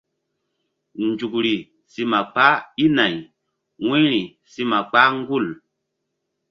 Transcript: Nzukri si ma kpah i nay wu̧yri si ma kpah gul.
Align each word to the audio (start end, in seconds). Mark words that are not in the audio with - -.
Nzukri 1.05 1.55
si 1.91 2.01
ma 2.11 2.19
kpah 2.33 2.55
i 2.83 2.85
nay 2.97 3.15
wu̧yri 3.83 4.21
si 4.51 4.61
ma 4.69 4.79
kpah 4.89 5.09
gul. 5.27 5.45